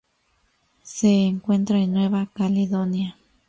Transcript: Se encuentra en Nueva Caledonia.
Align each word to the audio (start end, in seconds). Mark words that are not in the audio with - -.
Se 0.81 1.25
encuentra 1.27 1.77
en 1.77 1.93
Nueva 1.93 2.27
Caledonia. 2.33 3.19